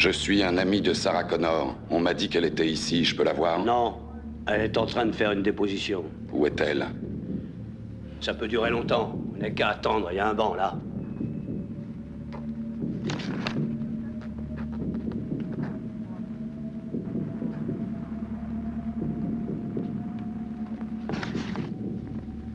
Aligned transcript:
Je 0.00 0.08
suis 0.08 0.42
un 0.42 0.56
ami 0.56 0.80
de 0.80 0.94
Sarah 0.94 1.24
Connor. 1.24 1.76
On 1.90 2.00
m'a 2.00 2.14
dit 2.14 2.30
qu'elle 2.30 2.46
était 2.46 2.66
ici. 2.66 3.04
Je 3.04 3.14
peux 3.14 3.22
la 3.22 3.34
voir 3.34 3.62
Non. 3.62 3.98
Elle 4.46 4.62
est 4.62 4.78
en 4.78 4.86
train 4.86 5.04
de 5.04 5.12
faire 5.12 5.30
une 5.32 5.42
déposition. 5.42 6.04
Où 6.32 6.46
est-elle? 6.46 6.86
Ça 8.22 8.32
peut 8.32 8.48
durer 8.48 8.70
longtemps. 8.70 9.14
On 9.34 9.36
n'a 9.36 9.50
qu'à 9.50 9.68
attendre. 9.68 10.08
Il 10.10 10.16
y 10.16 10.18
a 10.18 10.26
un 10.26 10.32
banc 10.32 10.54
là. 10.54 10.74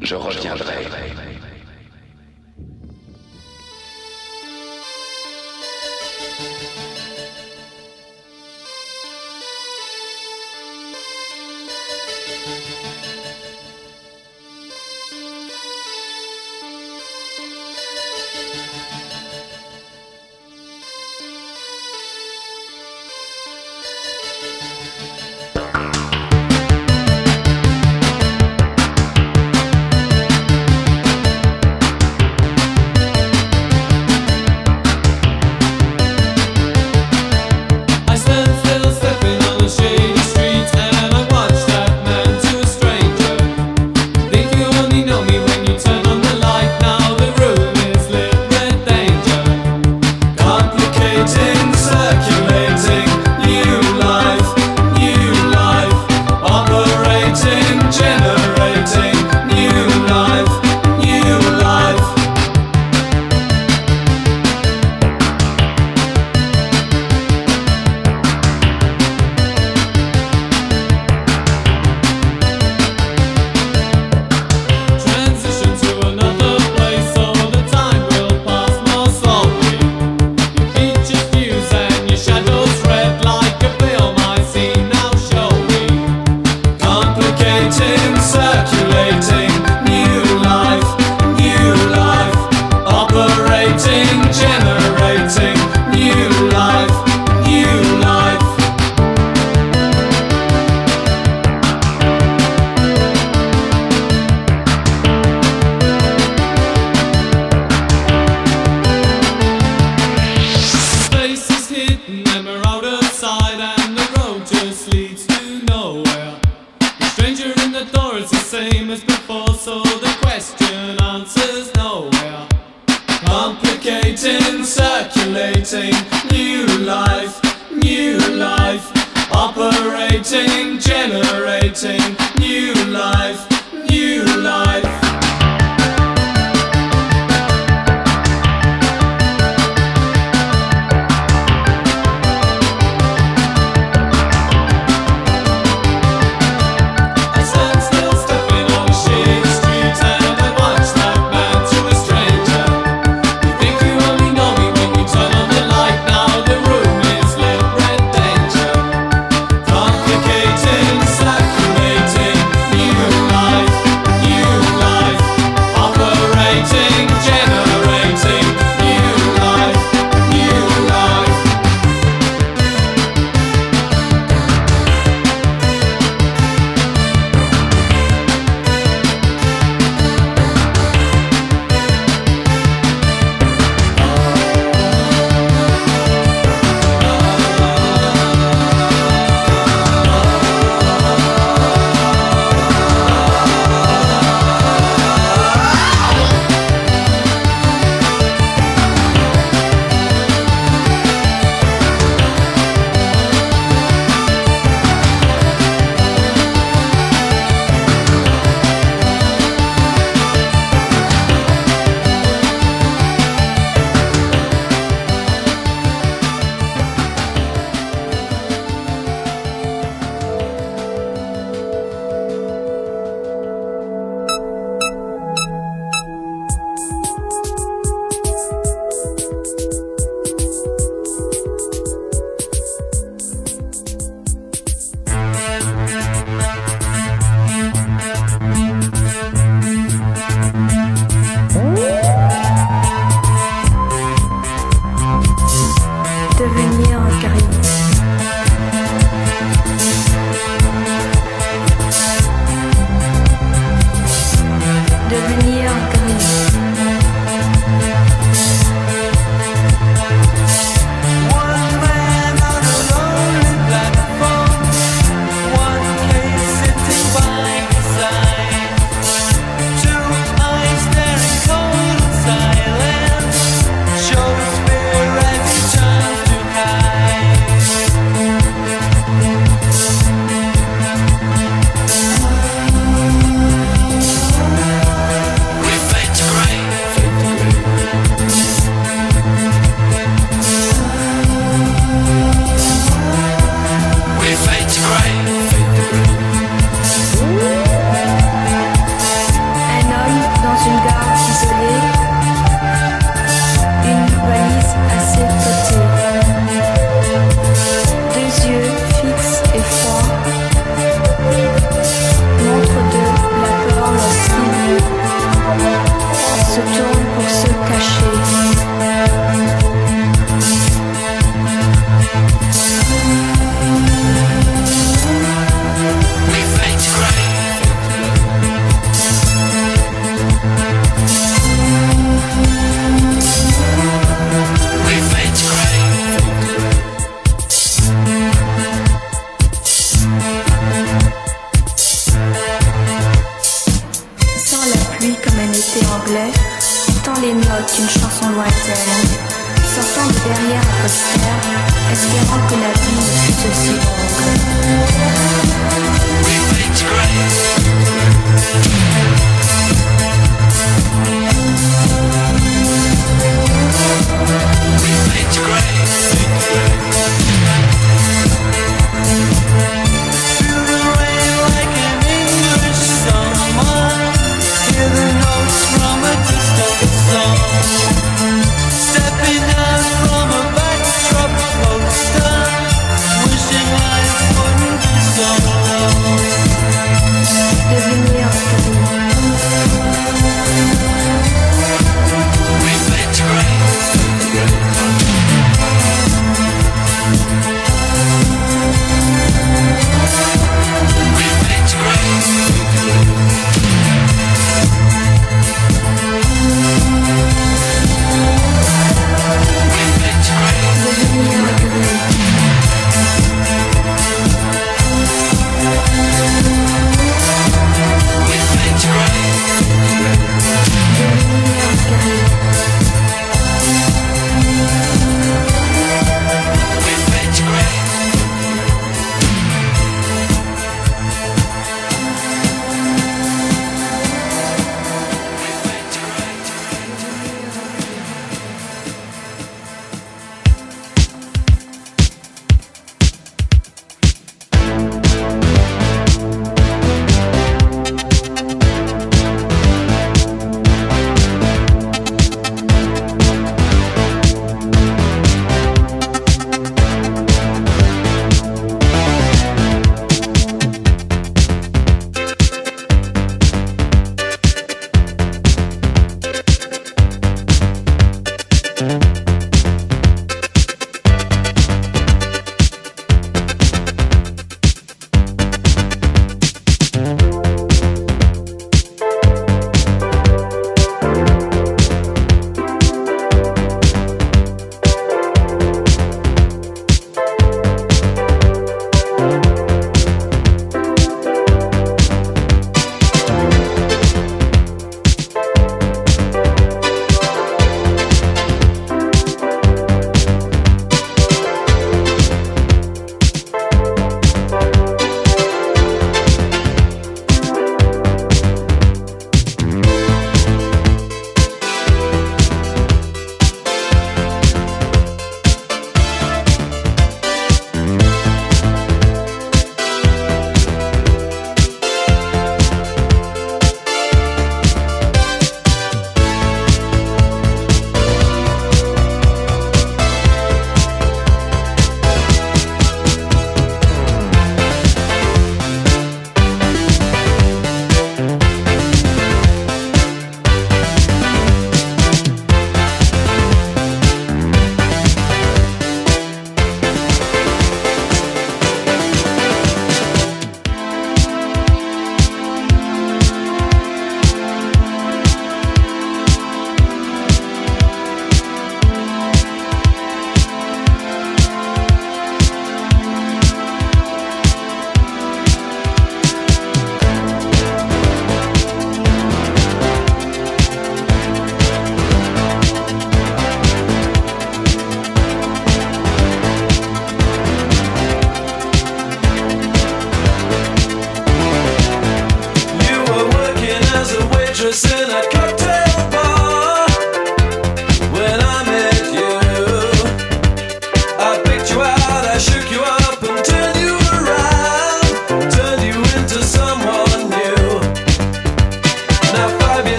Je 0.00 0.14
reviendrai. 0.14 1.05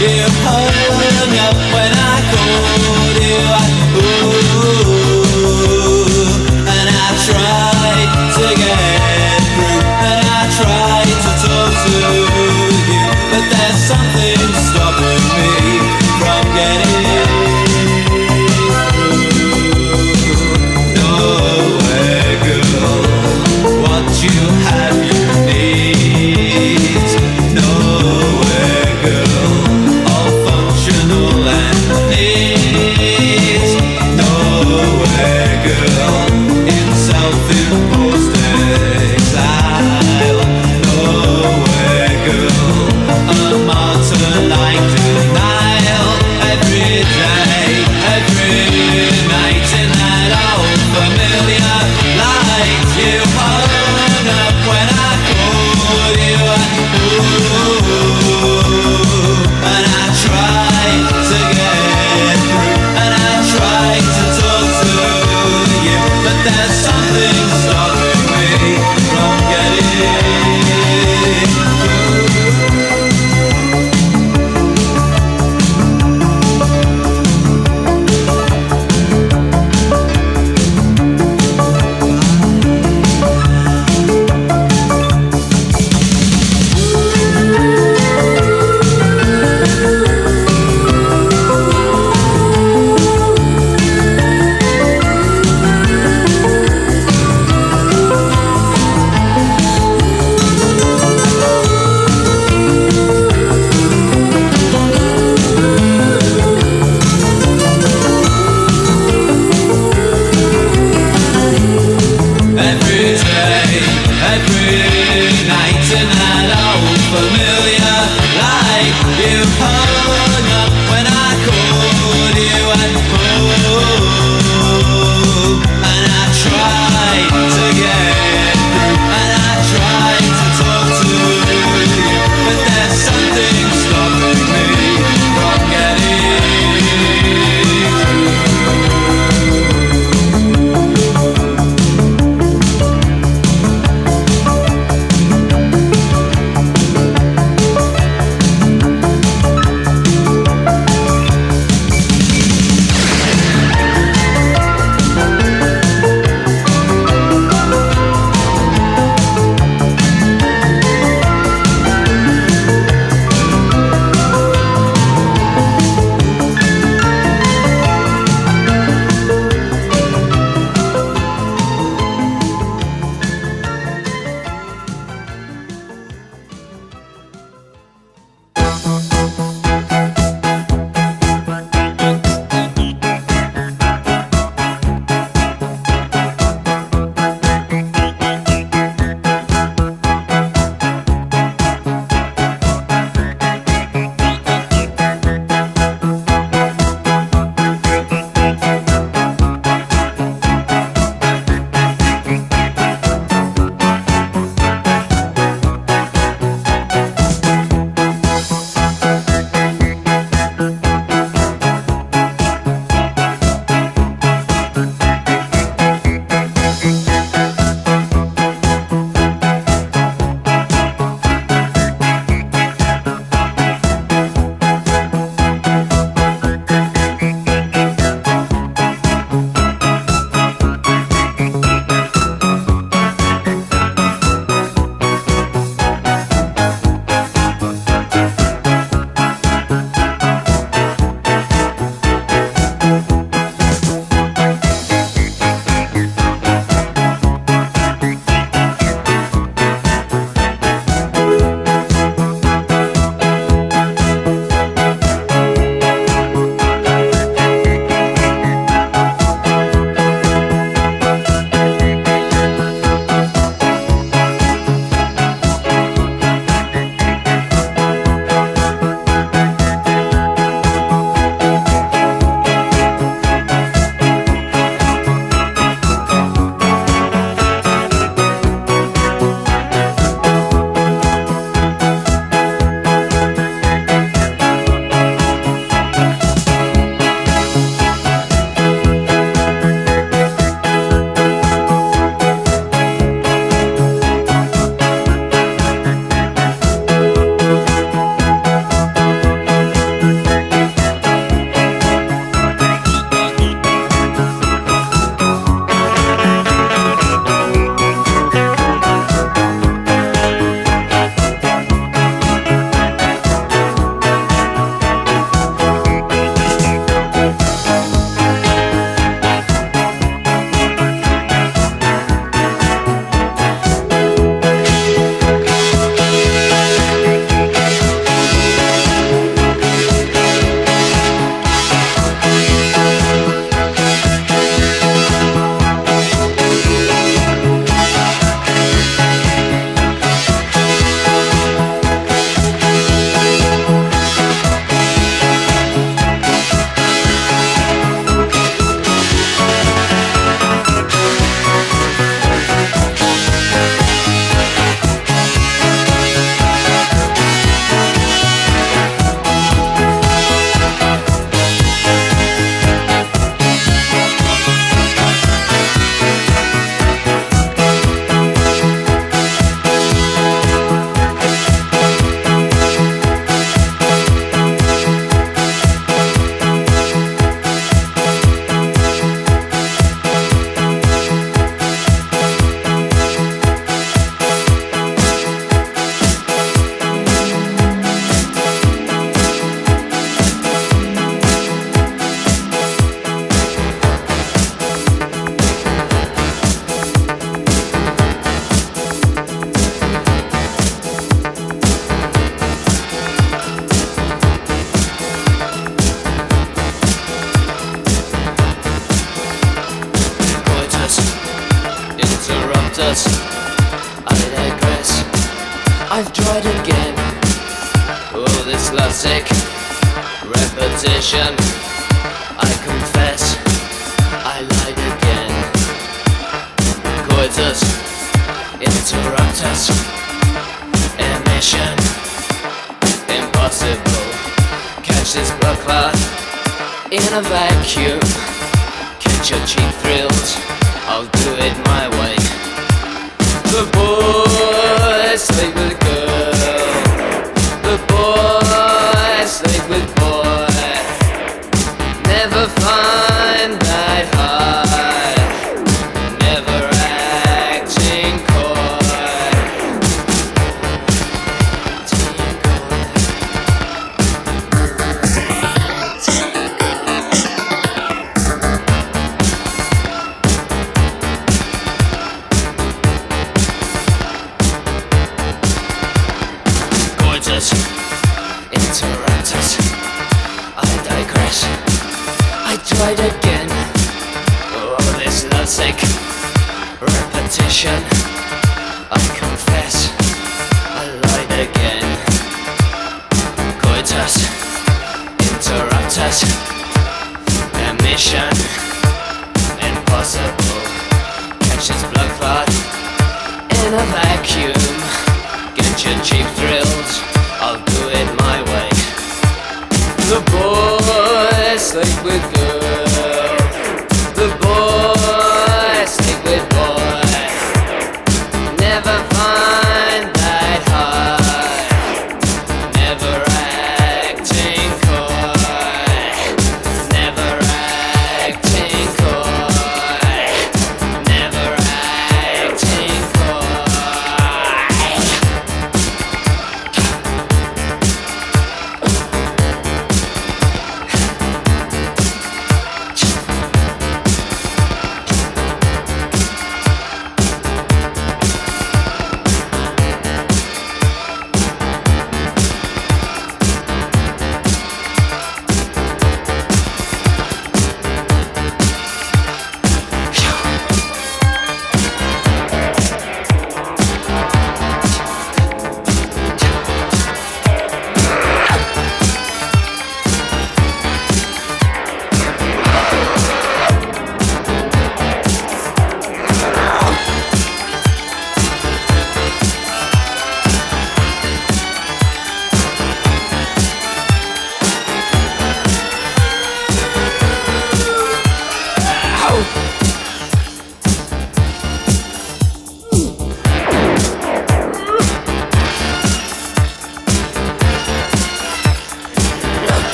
Yeah, 0.00 0.65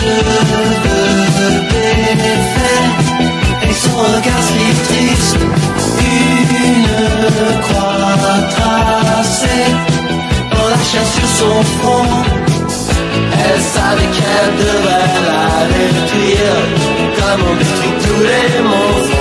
cheveux 0.00 1.60
défaits 2.22 2.88
et 3.68 3.74
son 3.74 3.96
regard 3.98 4.42
si 4.48 4.64
triste, 4.88 5.36
une 5.98 7.60
croix 7.64 8.16
tracée 8.54 9.70
dans 10.52 10.68
la 10.68 10.80
chair 10.88 11.06
sur 11.16 11.28
son 11.38 11.62
front. 11.78 12.12
Elle 13.42 13.62
savait 13.74 14.10
qu'elle 14.16 14.52
devrait 14.64 15.12
la 15.28 15.44
détruire, 15.74 16.58
comme 17.18 17.42
on 17.50 17.54
détruit 17.56 17.94
tous 18.04 18.22
les 18.30 18.62
monstres. 18.62 19.19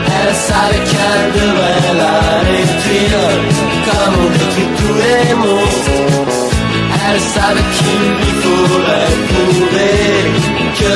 Elle 0.06 0.34
savait 0.34 0.84
qu'elle 0.90 1.28
devrait 1.32 1.94
la 1.96 2.16
détruire 2.50 3.24
Comme 3.86 4.14
on 4.20 4.30
détruit 4.30 4.70
tous 4.78 4.94
les 4.94 5.34
monstres 5.34 5.98
Elle 7.06 7.20
savait 7.20 7.68
qu'il 7.74 8.04
lui 8.18 8.32
faudrait 8.42 9.14
prouver 9.28 9.98
Que 10.78 10.92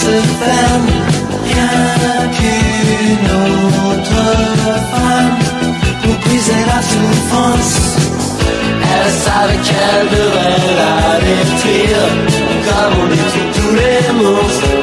se 0.00 0.14
ferment. 0.40 0.92
Rien 1.44 2.28
qu'une 2.36 3.28
autre 3.90 4.22
femme 4.92 5.38
pour 6.02 6.14
briser 6.24 6.62
la 6.72 6.80
souffrance. 6.90 7.74
Elle 8.94 9.12
savait 9.26 9.60
qu'elle 9.66 10.06
devrait 10.16 10.70
la 10.82 10.96
détruire 11.26 12.08
comme 12.66 12.94
on 13.02 13.06
détruit 13.14 13.48
tous 13.56 13.74
les 13.80 14.04
monstres. 14.20 14.74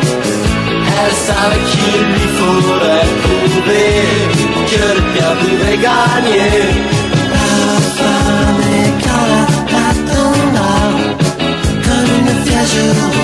Elle 1.01 1.15
savait 1.27 1.65
qu'il 1.69 2.01
lui 2.13 2.27
faudrait 2.39 3.09
prouver 3.23 3.91
que 4.71 4.85
le 4.97 5.03
bien 5.13 5.31
pouvait 5.41 5.79
gagner. 5.89 6.51
La 7.35 7.51
femme 7.99 8.63
écarlate 8.85 9.73
attendra 9.89 10.77
comme 11.85 12.11
une 12.19 12.33
vierge 12.45 13.18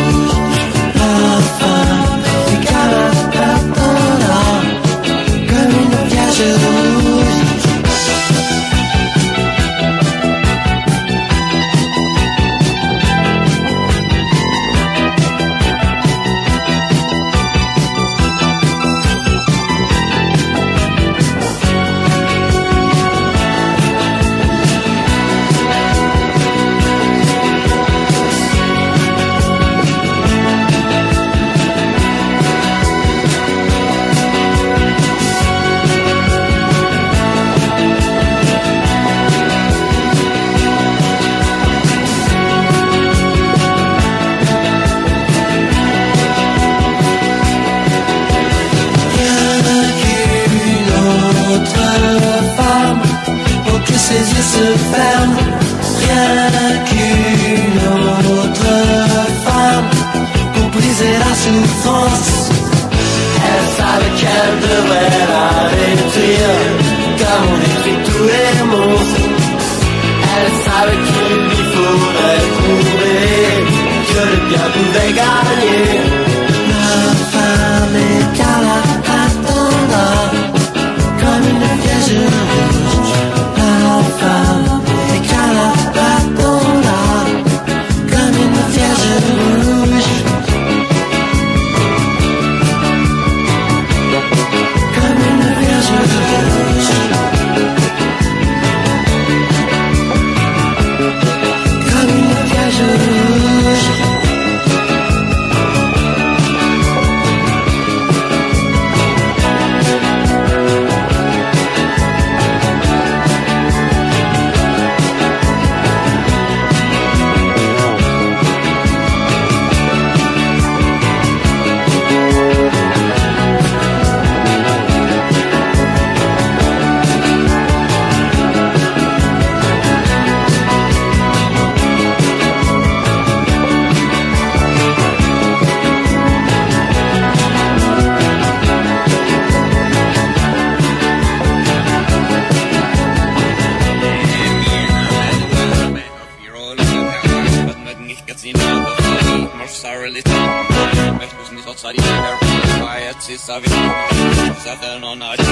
Eterno, 154.75 155.15
Nacho, 155.15 155.43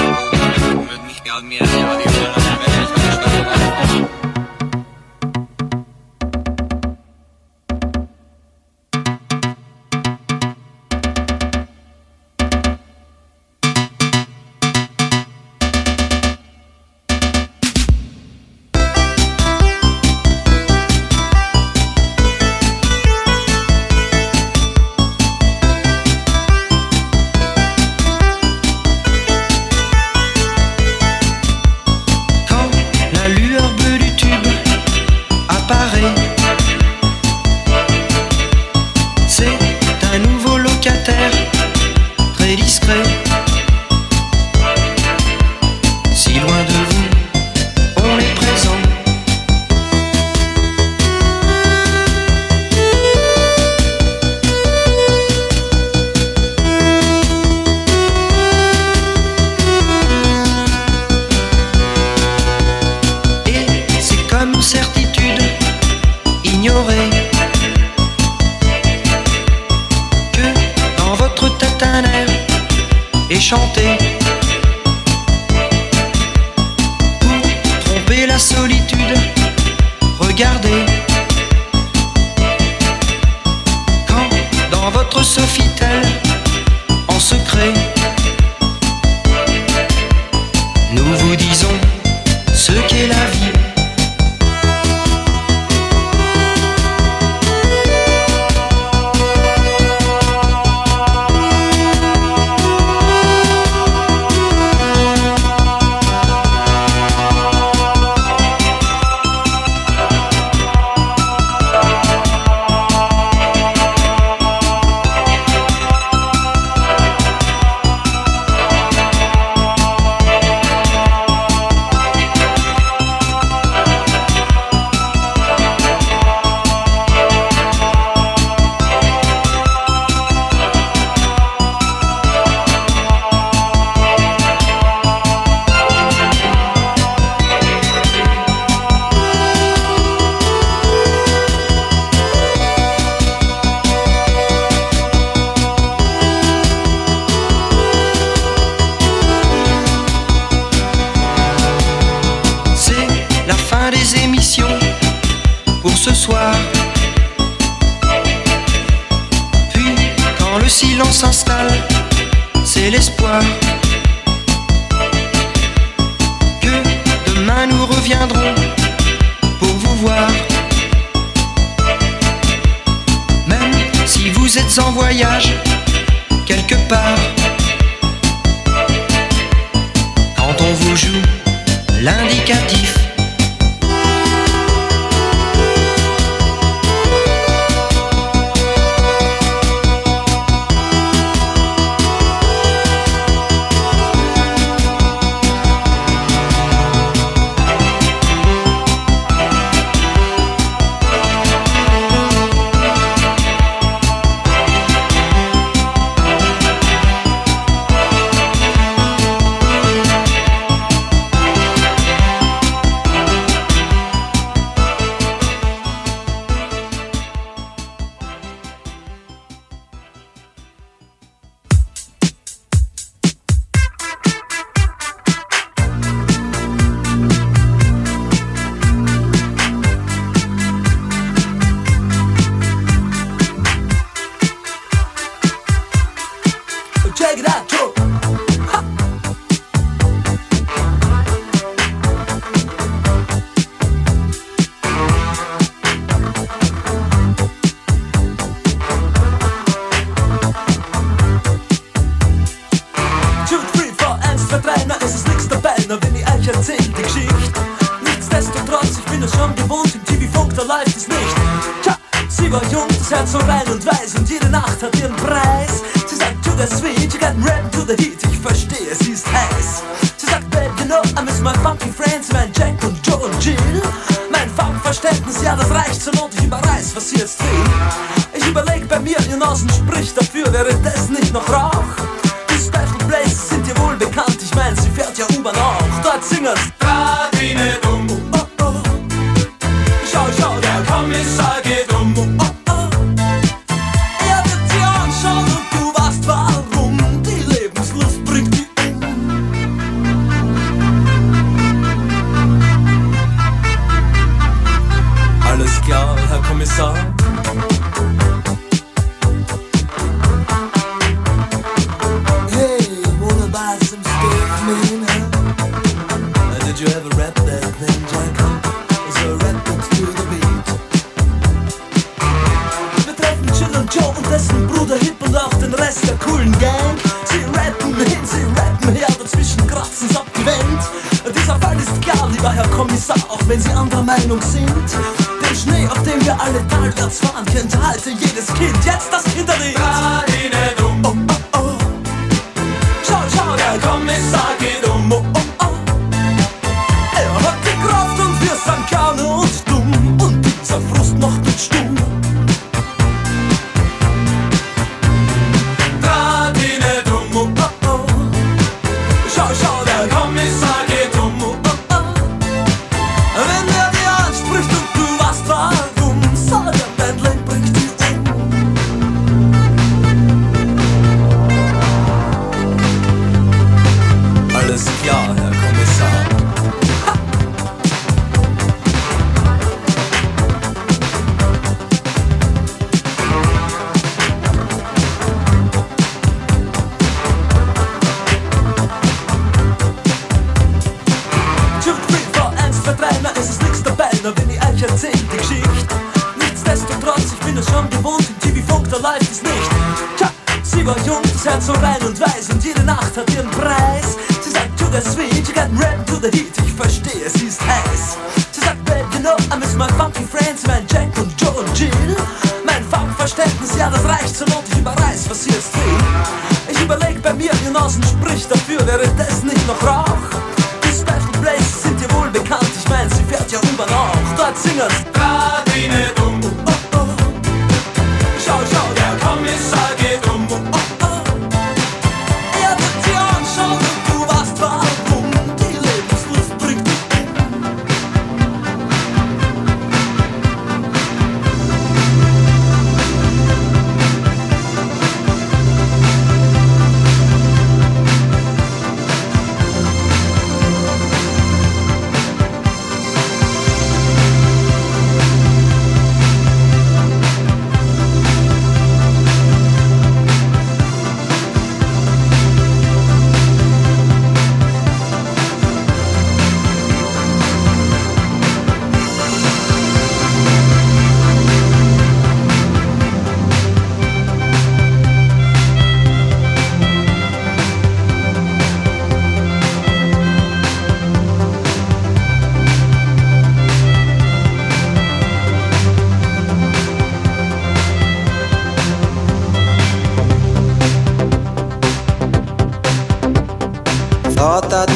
mit 0.90 1.04
mich, 1.06 1.22
glaub 1.24 1.42
mir, 1.42 1.60
ja, 1.60 1.96
die 1.96 2.43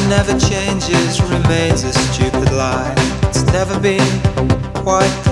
never 0.08 0.38
changes 0.38 1.20
remains 1.22 1.84
a 1.84 1.92
stupid 1.92 2.50
lie. 2.52 2.94
It's 3.24 3.44
never 3.52 3.78
been 3.78 4.20
quite 4.72 5.27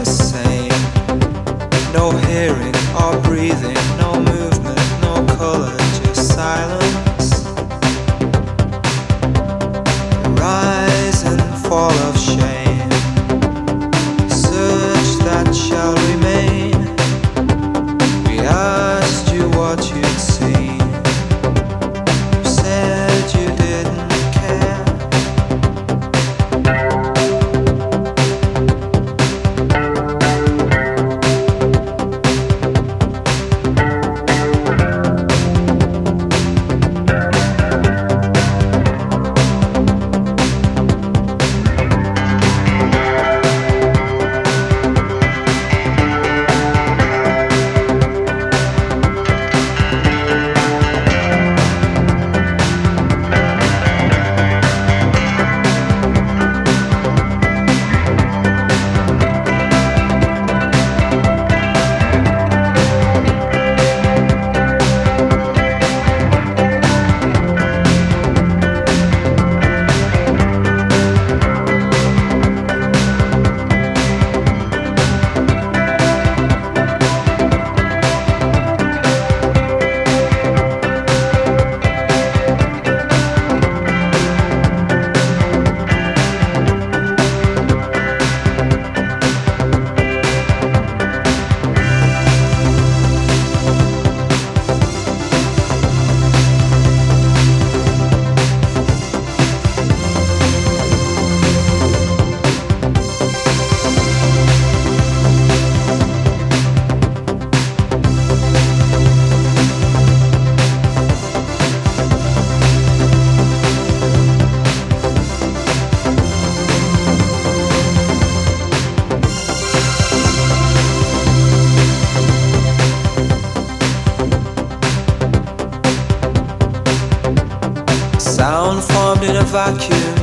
vacuum 129.56 130.15